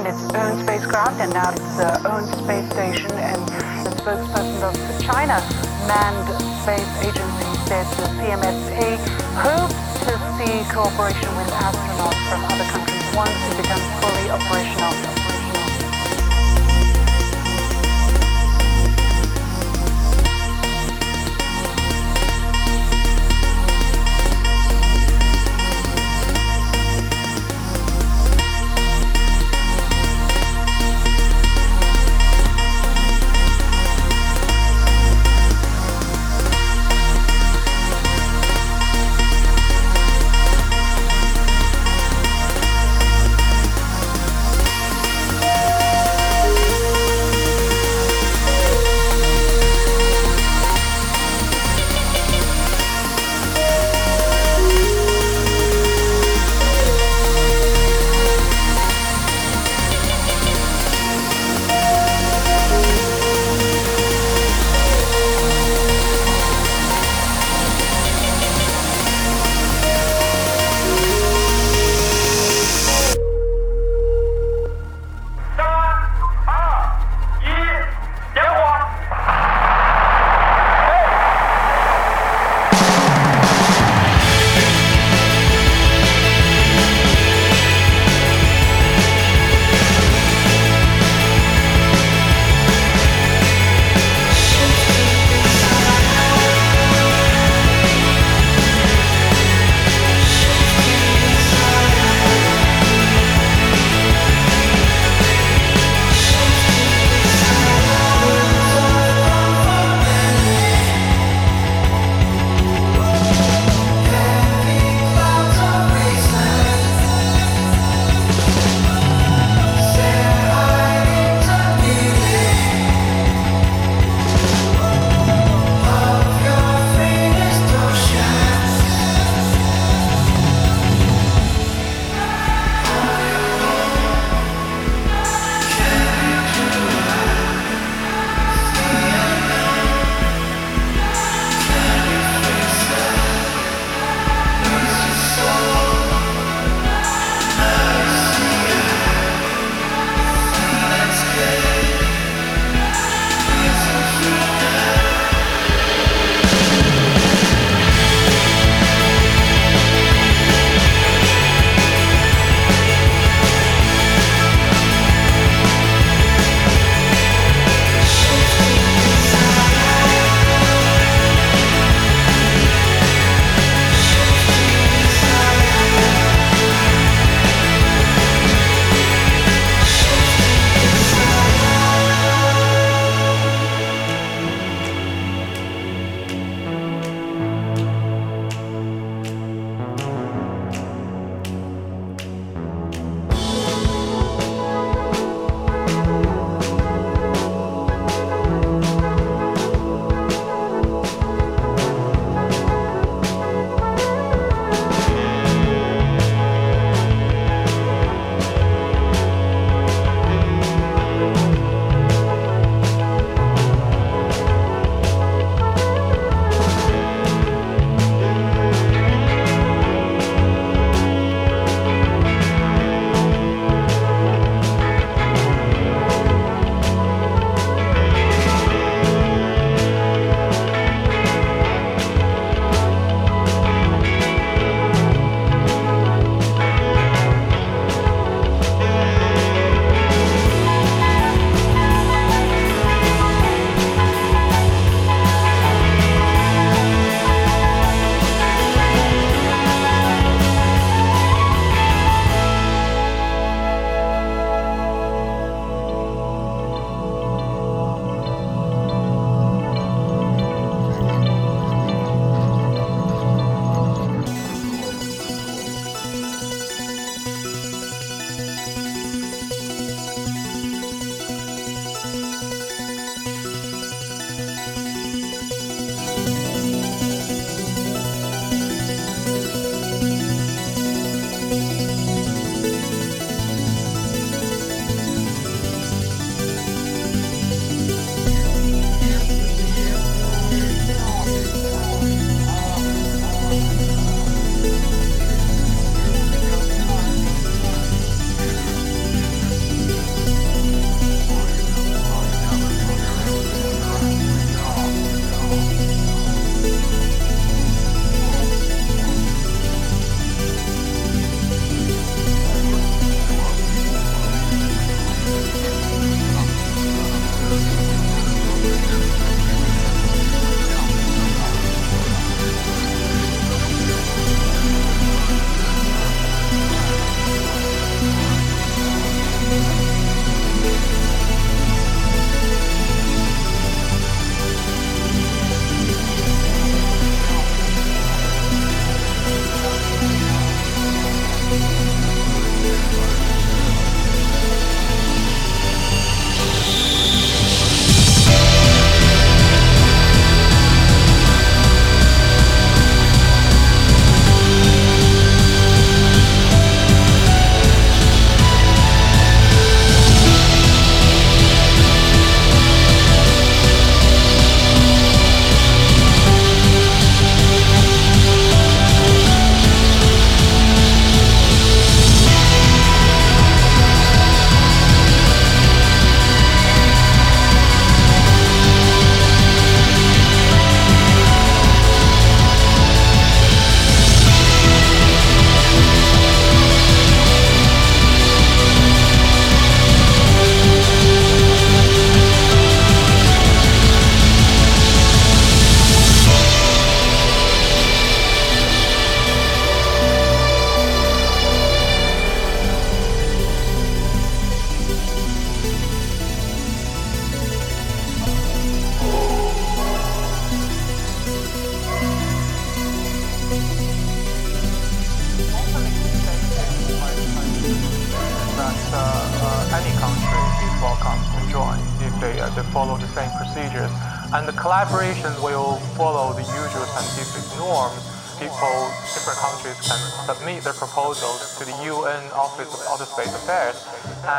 its 0.00 0.24
own 0.32 0.56
spacecraft 0.64 1.20
and 1.20 1.32
now 1.34 1.52
its 1.52 1.78
uh, 1.78 2.00
own 2.08 2.24
space 2.24 2.64
station. 2.72 3.12
And 3.12 3.40
the 3.84 3.92
spokesperson 4.00 4.64
of 4.64 4.74
China 5.04 5.36
Manned 5.84 6.28
Space 6.64 6.92
Agency 7.04 7.48
said 7.68 7.84
the 8.00 8.08
CMSA 8.16 8.96
hopes 9.36 9.76
to 10.08 10.12
see 10.40 10.64
cooperation 10.72 11.28
with 11.36 11.48
astronauts 11.60 12.22
from 12.32 12.40
other 12.48 12.64
countries 12.72 13.04
once 13.14 13.36
it 13.52 13.56
becomes 13.60 13.84
fully 14.00 14.30
operational. 14.30 15.21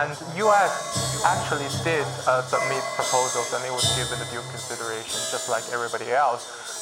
And 0.04 0.12
U.S. 0.36 1.24
actually 1.24 1.72
did 1.88 2.04
uh, 2.28 2.44
submit 2.44 2.84
proposals, 3.00 3.48
and 3.56 3.64
it 3.64 3.72
was 3.72 3.88
given 3.96 4.20
due 4.36 4.44
consideration, 4.52 5.16
just 5.32 5.48
like 5.48 5.64
everybody 5.72 6.12
else. 6.12 6.73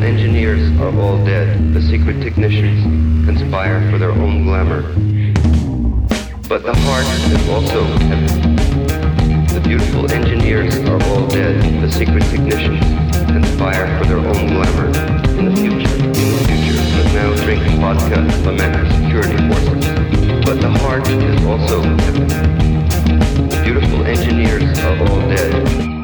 The 0.00 0.06
engineers 0.06 0.80
are 0.80 0.98
all 0.98 1.22
dead. 1.26 1.74
The 1.74 1.82
secret 1.82 2.22
technicians 2.22 3.26
conspire 3.26 3.90
for 3.90 3.98
their 3.98 4.12
own 4.12 4.44
glamour. 4.44 4.80
But 6.48 6.62
the 6.62 6.72
heart 6.72 7.04
is 7.30 7.48
also 7.50 7.84
heaven. 8.08 8.56
The 9.52 9.60
beautiful 9.62 10.10
engineers 10.10 10.74
are 10.88 11.02
all 11.02 11.26
dead. 11.26 11.82
The 11.82 11.92
secret 11.92 12.22
technicians 12.30 12.80
conspire 13.26 13.86
for 13.98 14.06
their 14.06 14.16
own 14.16 14.46
glamour. 14.46 14.86
In 15.38 15.44
the 15.44 15.56
future, 15.60 15.94
in 15.94 16.32
the 16.32 16.44
future, 16.48 16.80
but 16.96 17.12
now 17.12 17.34
drink 17.44 17.62
vodka, 17.78 18.20
lament 18.48 18.90
security 19.04 19.36
forces. 19.52 19.84
But 20.46 20.62
the 20.62 20.70
heart 20.80 21.06
is 21.10 21.44
also 21.44 21.82
heaven. 21.82 22.26
The 23.50 23.60
beautiful 23.62 24.06
engineers 24.06 24.78
are 24.78 24.98
all 24.98 25.20
dead. 25.28 25.99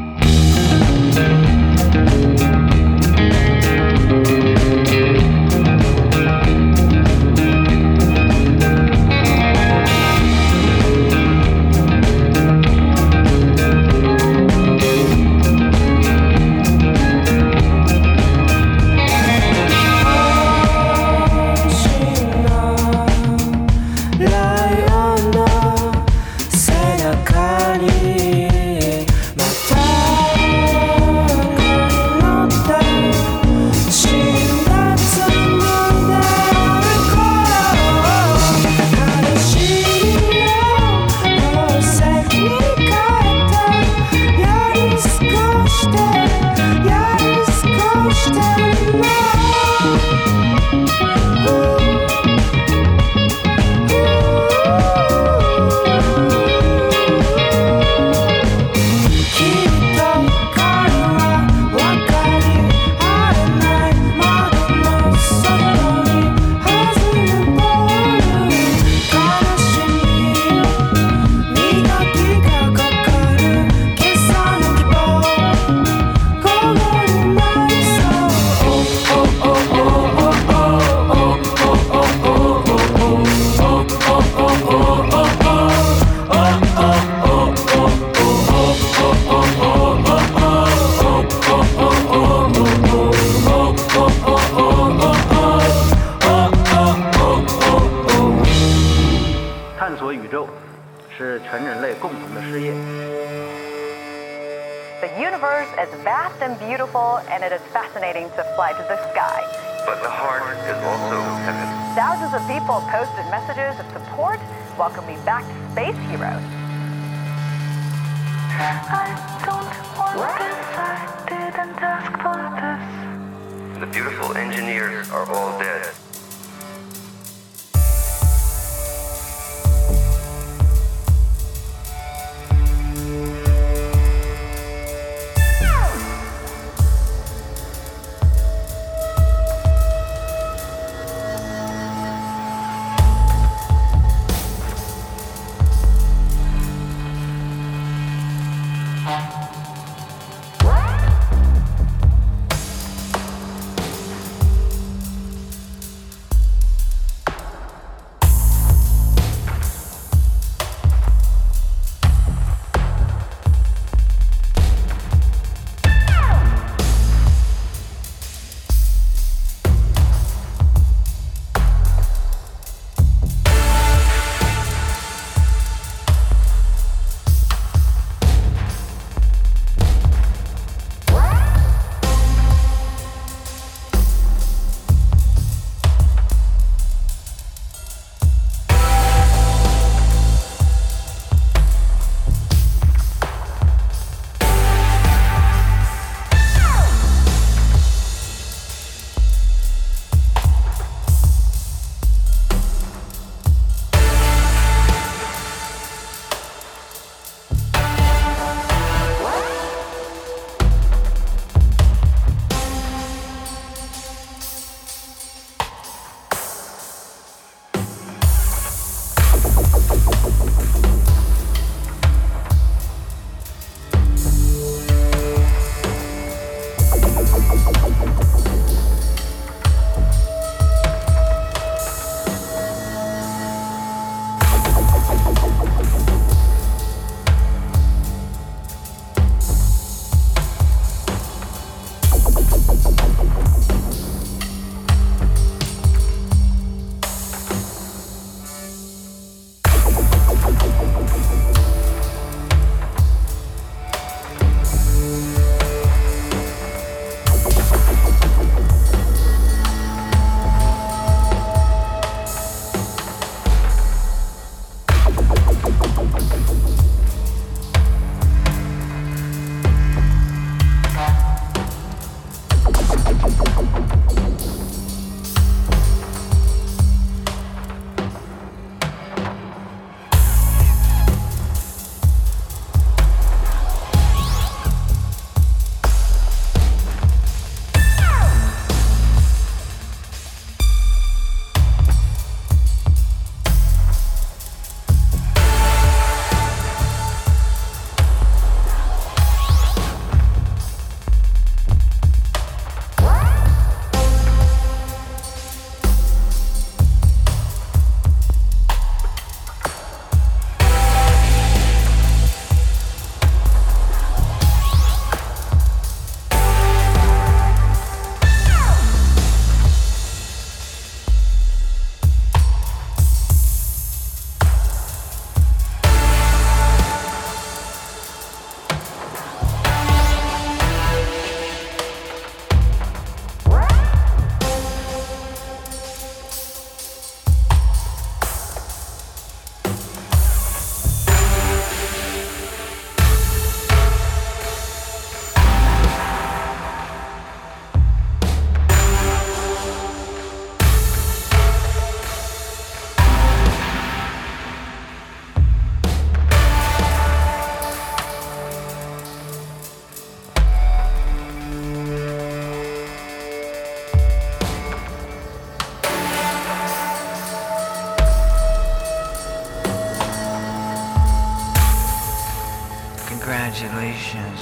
Beautiful 124.07 124.36
engineers 124.36 125.11
are 125.11 125.26
all 125.34 125.59
dead. 125.59 126.05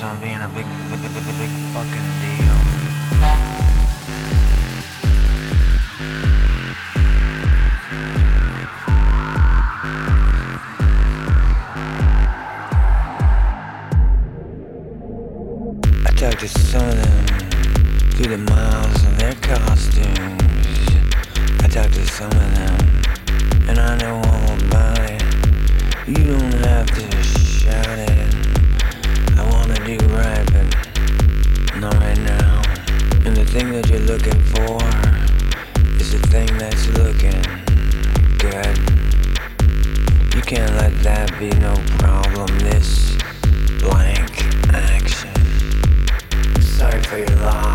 on 0.03 0.19
being 0.21 0.41
a 0.41 0.49
big, 0.49 0.67
big, 0.91 1.03
big, 1.03 1.39
big 1.39 1.64
there 41.15 41.39
be 41.39 41.51
no 41.59 41.75
problem, 41.99 42.59
this 42.59 43.17
blank 43.81 44.45
action. 44.75 45.33
Sorry 46.61 47.03
for 47.03 47.19
your 47.19 47.37
loss. 47.37 47.74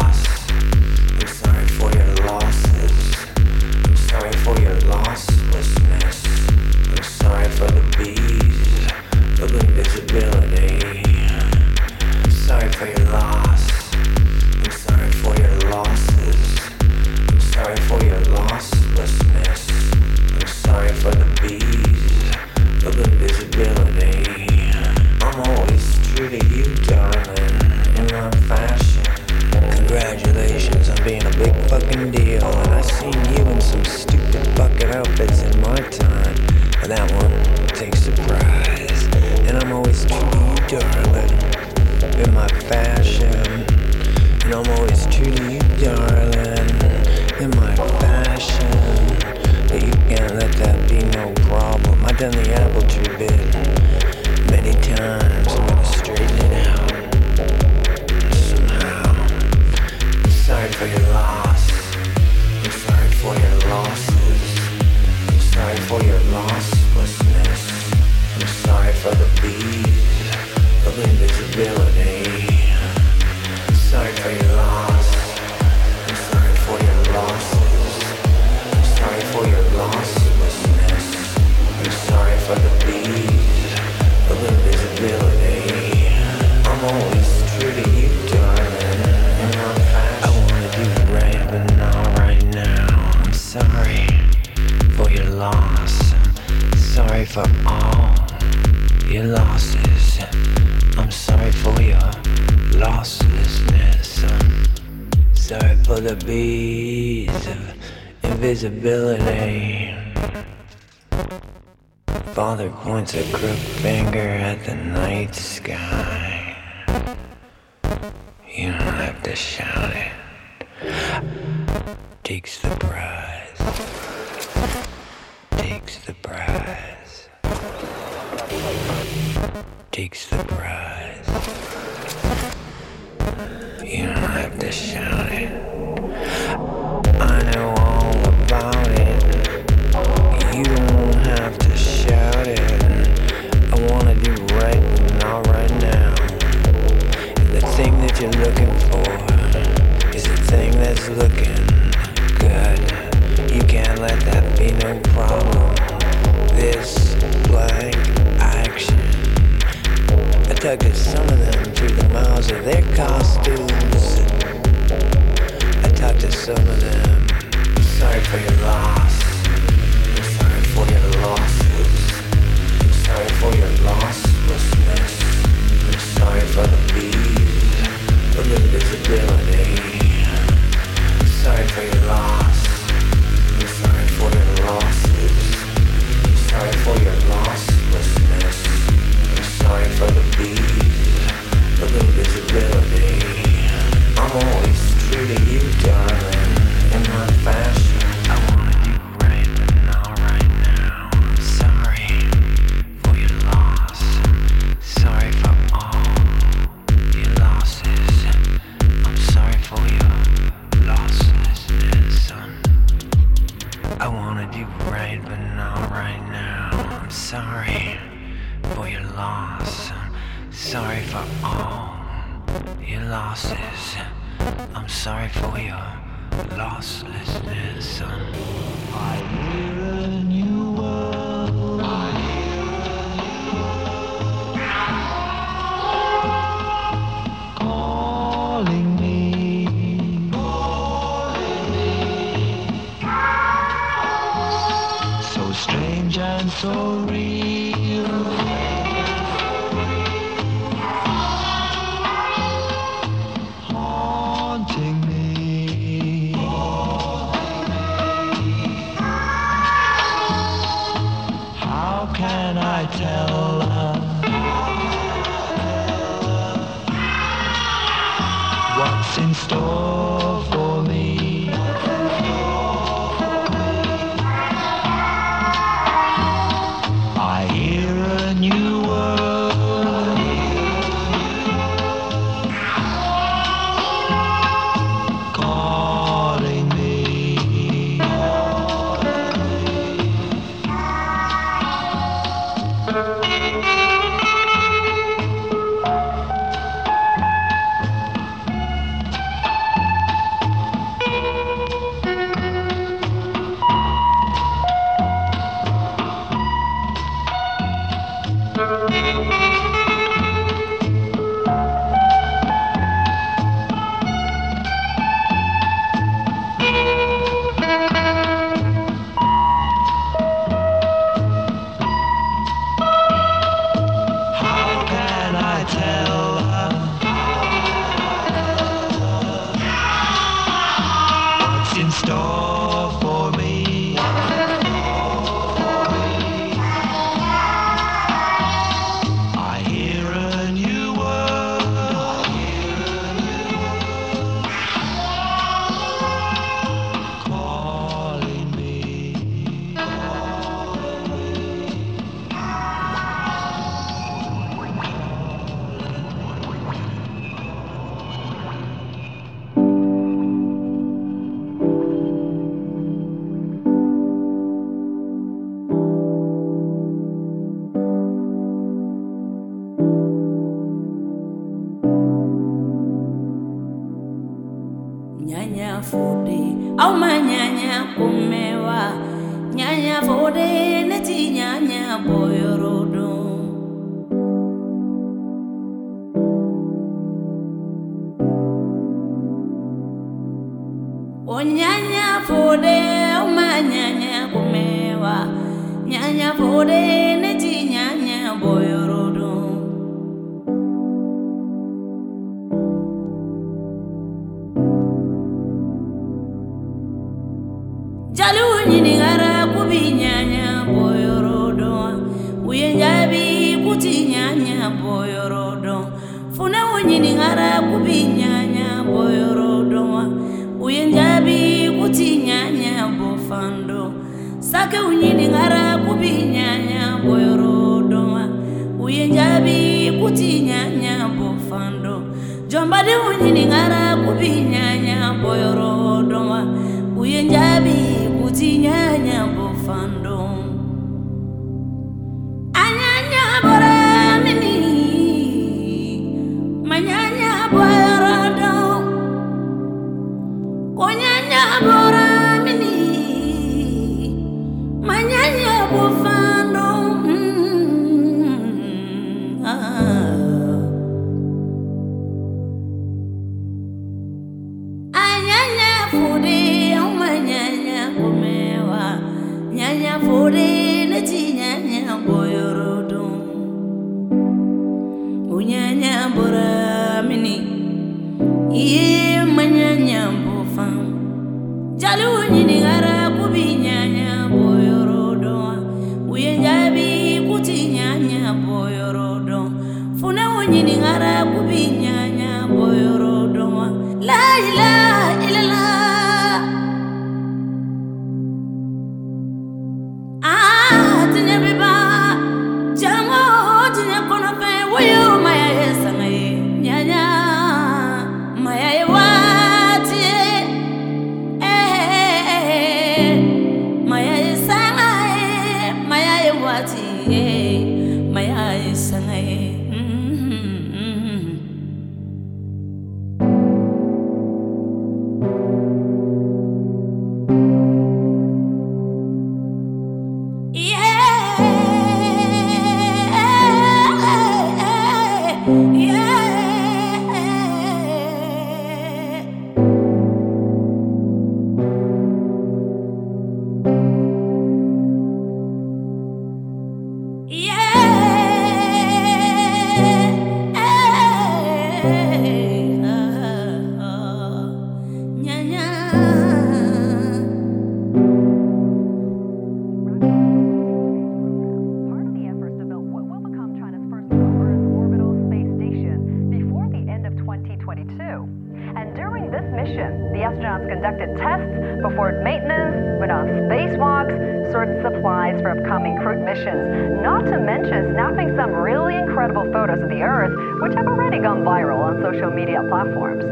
Platforms. 582.89 583.23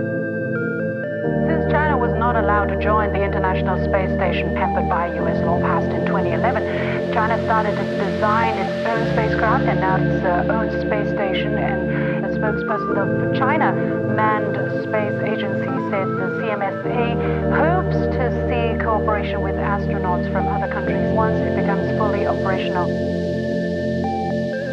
Since 1.48 1.72
China 1.72 1.98
was 1.98 2.14
not 2.14 2.36
allowed 2.36 2.68
to 2.70 2.78
join 2.82 3.14
the 3.14 3.24
International 3.24 3.78
Space 3.86 4.12
Station 4.16 4.54
pampered 4.54 4.90
by 4.90 5.14
U.S. 5.16 5.40
law 5.44 5.60
passed 5.60 5.90
in 5.92 6.06
2011, 6.06 7.14
China 7.14 7.42
started 7.44 7.76
to 7.76 7.84
design 7.98 8.58
its 8.58 8.88
own 8.88 9.02
spacecraft 9.14 9.66
and 9.66 9.80
now 9.80 9.96
its 9.96 10.24
uh, 10.26 10.54
own 10.54 10.70
space 10.86 11.10
station. 11.16 11.56
And 11.58 12.26
a 12.26 12.30
spokesperson 12.30 12.98
of 13.00 13.36
China 13.38 13.74
Manned 14.14 14.56
Space 14.84 15.18
Agency 15.24 15.72
said 15.90 16.08
the 16.20 16.28
CMSA 16.38 17.08
hopes 17.56 17.98
to 18.18 18.24
see 18.48 18.84
cooperation 18.84 19.42
with 19.42 19.56
astronauts 19.56 20.32
from 20.32 20.48
other 20.48 20.68
countries 20.68 21.14
once 21.14 21.40
it 21.40 21.56
becomes 21.56 21.88
fully 21.98 22.28
operational. 22.28 22.88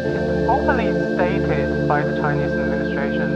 It's 0.05 0.49
openly 0.49 0.91
stated 1.15 1.87
by 1.87 2.03
the 2.03 2.19
Chinese 2.21 2.51
administration 2.51 2.84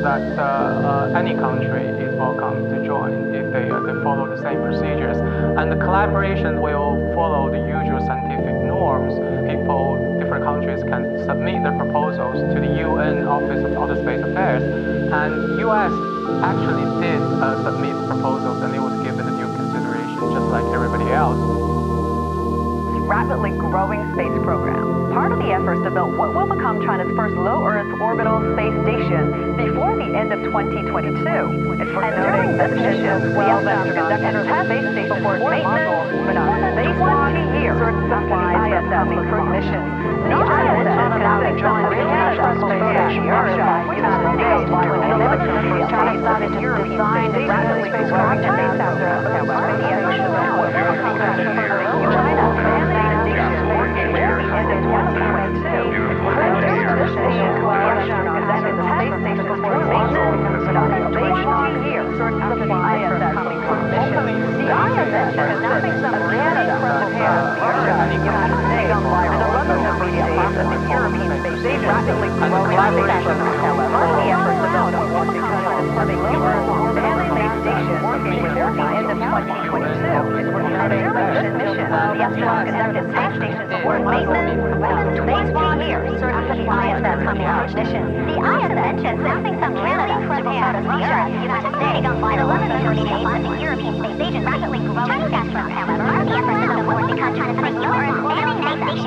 that 0.02 0.24
uh, 0.40 1.12
uh, 1.12 1.20
any 1.20 1.36
country 1.36 1.84
is 2.00 2.16
welcome 2.16 2.70
to 2.70 2.86
join 2.86 3.36
if 3.36 3.52
they, 3.52 3.70
uh, 3.70 3.80
they 3.82 3.96
follow 4.02 4.28
the 4.28 4.42
same 4.42 4.62
procedures. 4.64 5.18
And 5.60 5.72
the 5.72 5.76
collaboration 5.76 6.62
will 6.62 7.12
follow 7.14 7.52
the 7.52 7.60
usual 7.60 8.00
scientific 8.06 8.56
norms. 8.64 9.20
People, 9.50 10.20
different 10.20 10.44
countries 10.46 10.84
can 10.84 11.20
submit 11.26 11.64
their 11.64 11.76
proposals 11.76 12.40
to 12.54 12.60
the 12.60 12.72
UN 12.88 13.28
Office 13.28 13.60
of 13.60 13.76
Outer 13.76 14.00
Space 14.00 14.24
Affairs. 14.24 14.64
And 14.64 15.60
US 15.68 15.92
actually 16.48 16.88
did 17.04 17.20
uh, 17.44 17.60
submit 17.64 17.96
proposals 18.08 18.64
and 18.64 18.74
it 18.74 18.80
was 18.80 18.96
given 19.04 19.26
the 19.26 19.36
due 19.36 19.52
consideration 19.52 20.20
just 20.32 20.48
like 20.48 20.64
everybody 20.72 21.12
else. 21.12 21.40
rapidly 23.10 23.52
growing 23.52 24.00
space 24.14 24.38
program. 24.44 24.99
Part 25.30 25.42
of 25.42 25.46
the 25.46 25.54
efforts 25.54 25.84
to 25.86 25.92
build 25.92 26.18
what 26.18 26.34
will 26.34 26.50
become 26.50 26.82
China's 26.82 27.14
first 27.16 27.36
low 27.36 27.62
Earth 27.62 27.86
orbital 28.02 28.42
space 28.58 28.74
station 28.82 29.54
before 29.62 29.94
the 29.94 30.10
end 30.18 30.34
of 30.34 30.42
2022. 30.42 31.06
And 31.06 31.78
during 31.78 32.58
this 32.58 32.74
mission, 32.74 33.38
the 33.38 33.38
astronauts 33.38 33.94
conducted 33.94 34.42
tests 34.50 34.74
before 35.06 35.38
maintenance 35.38 36.10
for 36.26 36.34
more 36.34 36.74
than 36.74 36.98
20 36.98 37.62
years. 37.62 37.78
Supplies 37.78 38.58
for 38.58 38.82
upcoming 38.82 39.22
crewed 39.30 39.54
missions. 39.54 39.86
The 40.26 40.34
ISS 40.34 40.98
conducted 40.98 41.62
joint 41.62 41.86
the 41.94 42.02
International 42.02 42.66
Space 42.66 42.90
Station 42.90 43.30
is 43.30 44.10
engaged 44.34 44.66
in 44.66 44.82
2011. 44.82 45.94
China 45.94 46.18
started 46.26 46.58
to 46.58 46.90
design 46.90 47.38
its 47.38 47.46
rapidly 47.46 47.86
spacecraft 47.86 48.50
and 48.50 48.58
NASA 48.66 48.98
after 48.98 49.30
the 49.30 49.46
to 50.10 50.26
build 50.26 50.74
China 52.18 52.79
For 59.70 59.86
maintenance 59.86 60.66
within 60.66 61.46
20 61.46 61.90
years 61.94 62.18
after 62.42 62.66
the 62.66 62.74
ISS 62.74 63.22
coming 63.38 63.62
out 63.62 63.86
mission. 63.86 64.26
The 64.58 64.66
ISS 64.66 65.30
is 65.30 65.62
mapping 65.62 65.94
some 66.02 66.18
really 66.26 66.66
incredible 66.74 67.06
of 67.06 67.14
the 67.14 67.22
Earth, 67.22 67.54
United 68.18 68.58
States, 68.66 68.98
in 68.98 69.42
11 69.46 69.78
days 70.10 70.58
on 70.58 70.74
the 70.74 70.90
European 70.90 71.32
Space 71.38 71.60
Station 71.62 71.86
rapidly 71.86 72.30
growing 72.34 72.82
astronauts, 72.82 73.62
however, 73.62 74.10